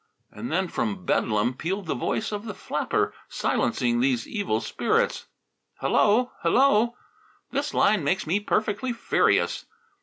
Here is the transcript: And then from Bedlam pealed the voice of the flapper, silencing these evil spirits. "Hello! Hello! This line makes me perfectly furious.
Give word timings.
And 0.31 0.51
then 0.51 0.67
from 0.67 1.05
Bedlam 1.05 1.53
pealed 1.53 1.85
the 1.85 1.93
voice 1.93 2.31
of 2.31 2.45
the 2.45 2.55
flapper, 2.55 3.13
silencing 3.29 3.99
these 3.99 4.27
evil 4.27 4.59
spirits. 4.59 5.27
"Hello! 5.77 6.31
Hello! 6.39 6.95
This 7.51 7.71
line 7.71 8.03
makes 8.03 8.25
me 8.25 8.39
perfectly 8.39 8.93
furious. 8.93 9.67